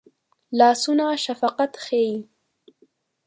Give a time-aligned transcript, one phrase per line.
[0.57, 2.13] لاسونه شفقت ښيي